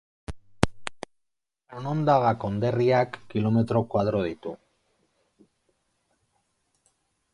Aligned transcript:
Onondaga 1.81 2.31
konderriak 2.45 3.19
kilometro 3.35 3.83
koadro 3.93 4.23
ditu. 4.31 4.55